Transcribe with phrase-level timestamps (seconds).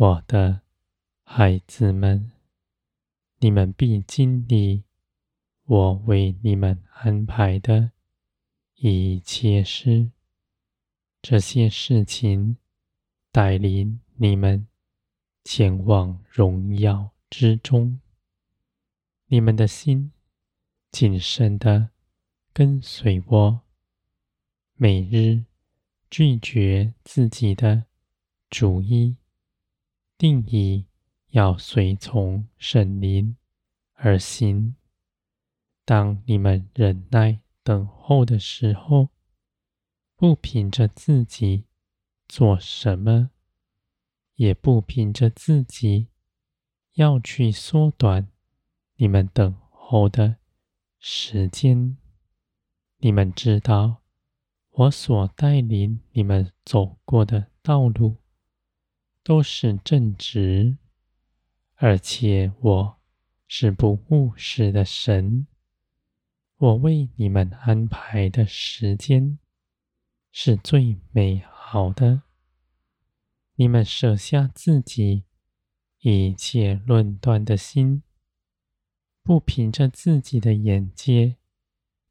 [0.00, 0.60] 我的
[1.24, 2.30] 孩子们，
[3.38, 4.84] 你们必经历
[5.64, 7.90] 我为你们安排的
[8.76, 10.12] 一切事。
[11.20, 12.58] 这些事情
[13.32, 14.68] 带领你们
[15.42, 18.00] 前往荣耀之中。
[19.26, 20.12] 你们的心
[20.92, 21.88] 谨慎地
[22.52, 23.62] 跟随我，
[24.74, 25.42] 每日
[26.08, 27.86] 拒绝自己的
[28.48, 29.16] 主意，
[30.18, 30.84] 定义
[31.28, 33.36] 要随从圣灵
[33.92, 34.74] 而行。
[35.84, 39.10] 当你们忍耐等候的时候，
[40.16, 41.66] 不凭着自己
[42.26, 43.30] 做什么，
[44.34, 46.08] 也不凭着自己
[46.94, 48.26] 要去缩短
[48.96, 50.38] 你们等候的
[50.98, 51.96] 时间。
[52.96, 54.02] 你们知道，
[54.70, 58.16] 我所带领你们走过的道路
[59.22, 60.78] 都是正直，
[61.76, 62.98] 而且我
[63.46, 65.46] 是不务实的神。
[66.56, 69.38] 我为你们安排的时间
[70.32, 72.22] 是最美好的。
[73.54, 75.24] 你们舍下自己
[76.00, 78.02] 一切论断的心，
[79.22, 81.36] 不凭着自己的眼界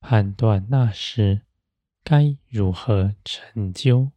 [0.00, 1.42] 判断那时
[2.02, 4.10] 该如何成就。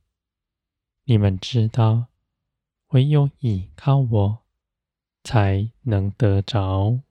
[1.03, 2.07] 你们知道，
[2.95, 4.45] 唯有倚靠我，
[5.21, 7.01] 才能得着。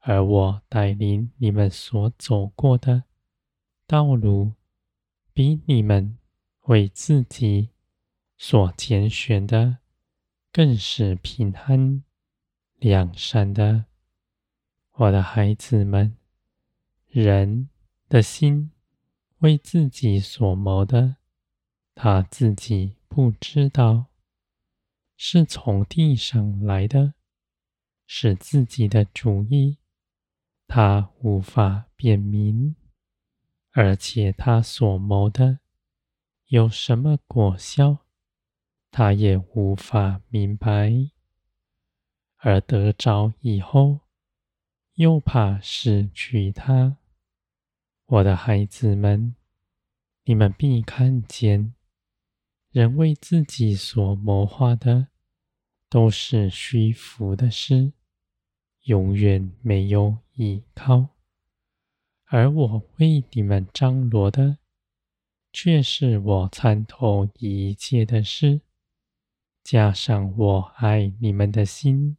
[0.00, 3.04] 而我带领你们所走过的
[3.86, 4.54] 道路，
[5.32, 6.18] 比你们
[6.62, 7.68] 为自己
[8.36, 9.78] 所拣选的
[10.52, 12.02] 更是平安
[12.74, 13.84] 良善的。
[14.94, 16.16] 我的孩子们，
[17.06, 17.68] 人
[18.08, 18.72] 的心
[19.38, 21.18] 为自己所谋的，
[21.94, 24.06] 他自己不知道，
[25.20, 27.14] 是从地上来的，
[28.06, 29.78] 是自己的主意，
[30.68, 32.76] 他无法辨明。
[33.72, 35.58] 而且他所谋的
[36.46, 38.06] 有什么果效，
[38.92, 40.92] 他也无法明白。
[42.36, 44.02] 而得着以后，
[44.94, 46.96] 又怕失去他。
[48.06, 49.34] 我的孩子们，
[50.22, 51.74] 你们必看见，
[52.78, 55.08] 人为自己所谋划的，
[55.88, 57.92] 都是虚浮的事，
[58.84, 61.08] 永远没有依靠。
[62.26, 64.58] 而我为你们张罗的，
[65.52, 68.60] 却是我参透一切的事，
[69.64, 72.16] 加上我爱你们的心，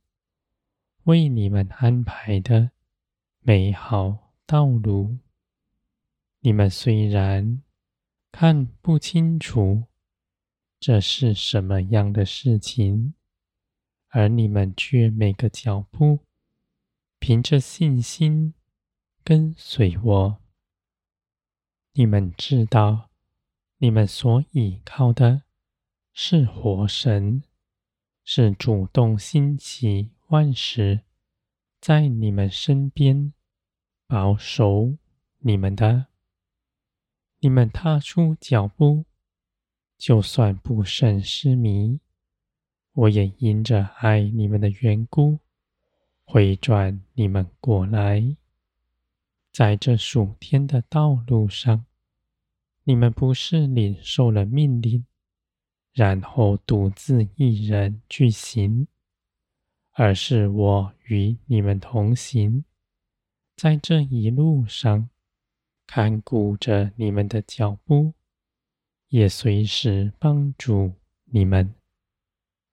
[1.03, 2.71] 为你们安排的
[3.39, 5.19] 美好道路。
[6.41, 7.63] 你们虽然
[8.29, 9.85] 看不清楚
[10.79, 13.13] 这是什么样的事情，
[14.07, 16.19] 而你们却每个脚步
[17.19, 18.53] 凭着信心。
[19.21, 20.41] 跟随我，
[21.91, 23.11] 你们知道，
[23.77, 25.43] 你们所倚靠的
[26.13, 27.43] 是活神，
[28.23, 31.01] 是主动兴起万事，
[31.79, 33.33] 在你们身边
[34.07, 34.97] 保守
[35.39, 36.07] 你们的。
[37.41, 39.05] 你们踏出脚步，
[39.99, 41.99] 就算不慎失迷，
[42.93, 45.39] 我也因着爱你们的缘故，
[46.23, 48.37] 回转你们过来。
[49.51, 51.85] 在这数天的道路上，
[52.85, 55.05] 你们不是领受了命令，
[55.91, 58.87] 然后独自一人去行，
[59.91, 62.63] 而是我与你们同行，
[63.57, 65.09] 在这一路上
[65.85, 68.13] 看顾着你们的脚步，
[69.09, 70.93] 也随时帮助
[71.25, 71.75] 你们，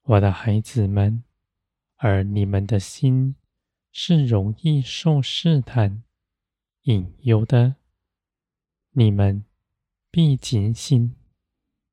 [0.02, 1.22] 我的孩子们。
[1.98, 3.36] 而你们的心
[3.90, 6.02] 是容易受试探。
[6.82, 7.76] 引诱的，
[8.90, 9.44] 你们
[10.10, 11.16] 必警醒，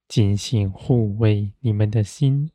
[0.09, 2.51] 警醒护卫你们的心，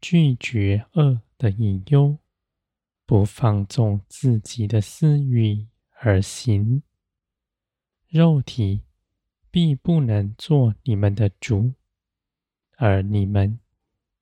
[0.00, 2.18] 拒绝恶的引诱，
[3.06, 5.68] 不放纵自己的私欲
[6.00, 6.82] 而行。
[8.08, 8.82] 肉体
[9.50, 11.74] 必不能做你们的主，
[12.76, 13.58] 而你们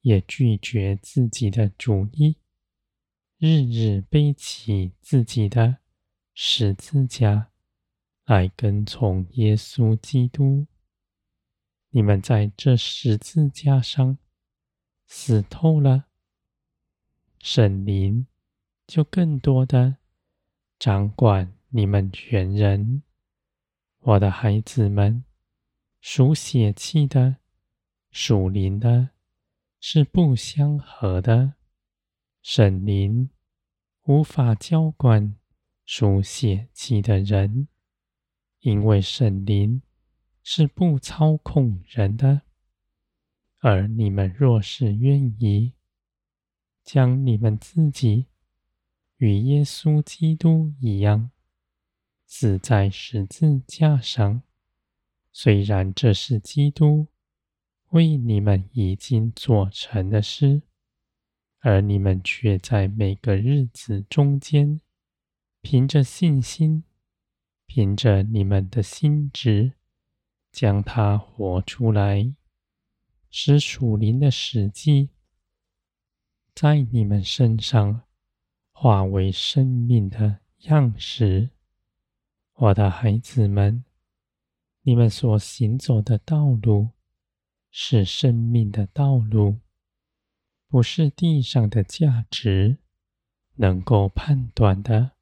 [0.01, 2.37] 也拒绝自己的主意，
[3.37, 5.79] 日日背起自己的。
[6.41, 7.51] 十字架
[8.25, 10.69] 来跟从耶稣基督，
[11.91, 14.19] 你们在这十字架上
[15.09, 16.05] 死透了，
[17.41, 18.29] 神灵
[18.87, 19.97] 就更多的
[20.79, 23.03] 掌管你们全人。
[24.01, 25.25] 我的孩子们，
[26.01, 27.37] 属血气的、
[28.11, 29.11] 属灵的，
[29.81, 31.55] 是不相合的。
[32.41, 33.29] 圣灵
[34.05, 35.37] 无法浇灌
[35.85, 37.69] 属血气的人，
[38.61, 39.83] 因为圣灵
[40.43, 42.43] 是不操控人的。
[43.59, 45.75] 而你们若是愿意
[46.85, 48.27] 将你们自己
[49.17, 51.33] 与耶稣基督一样
[52.31, 54.43] 死在十字架上，
[55.33, 57.07] 虽然这是基督
[57.89, 60.61] 为你们已经做成的事，
[61.61, 64.79] 而你们却在每个日子中间，
[65.63, 66.85] 凭着信心，
[67.67, 69.73] 凭着你们的心志，
[70.53, 72.35] 将它活出来。
[73.31, 75.11] 使属灵的实际
[76.55, 78.03] 在你们身上
[78.73, 81.51] 化为生命的样式，
[82.61, 83.85] 我的孩子们，
[84.83, 86.89] 你们所行走的道路
[87.71, 89.61] 是生命的道路，
[90.67, 92.79] 不是地上的价值
[93.55, 95.13] 能够判断的，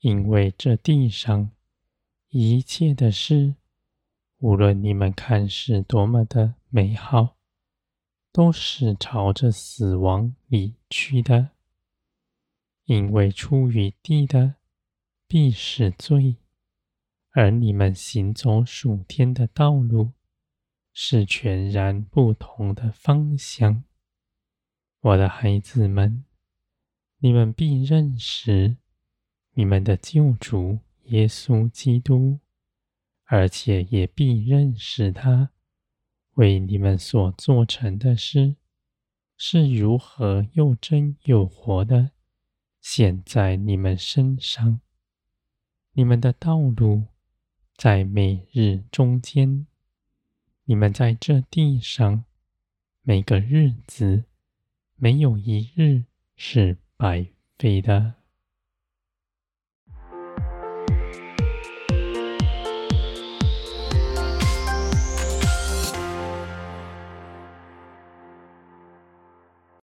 [0.00, 1.50] 因为这地上
[2.28, 3.54] 一切的事。
[4.36, 7.38] 无论你们看是多么的美好，
[8.30, 11.52] 都是朝着死亡里去的。
[12.84, 14.56] 因为出于地的，
[15.34, 16.36] 必是罪；
[17.32, 20.12] 而你们行走属天的道路，
[20.92, 23.82] 是全然不同的方向。
[25.00, 26.24] 我的孩子们，
[27.18, 28.76] 你们必认识
[29.54, 32.38] 你们的救主耶稣基督。
[33.24, 35.50] 而且也必认识他
[36.34, 38.54] 为你们所做成的事
[39.36, 42.12] 是如何又真又活的
[42.80, 44.80] 显在你们身上。
[45.96, 47.04] 你们的道路
[47.76, 49.68] 在每日中间，
[50.64, 52.24] 你们在这地上
[53.02, 54.24] 每个日子
[54.96, 56.02] 没有一日
[56.36, 58.23] 是白费的。